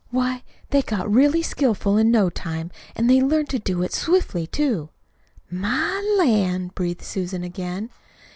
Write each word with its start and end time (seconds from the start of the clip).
Why, 0.09 0.43
they 0.71 0.81
got 0.81 1.11
really 1.13 1.43
skillful 1.43 1.95
in 1.95 2.09
no 2.09 2.31
time, 2.31 2.71
and 2.95 3.07
they 3.07 3.21
learned 3.21 3.49
to 3.49 3.59
do 3.59 3.83
it 3.83 3.93
swiftly, 3.93 4.47
too." 4.47 4.89
"My 5.51 6.01
lan'!" 6.17 6.71
breathed 6.73 7.03
Susan 7.03 7.43
again. 7.43 7.91